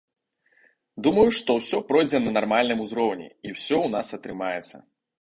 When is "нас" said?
3.99-4.07